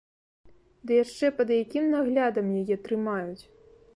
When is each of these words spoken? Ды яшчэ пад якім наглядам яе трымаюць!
Ды 0.91 0.97
яшчэ 1.03 1.29
пад 1.41 1.49
якім 1.63 1.85
наглядам 1.95 2.47
яе 2.61 2.75
трымаюць! 2.87 3.41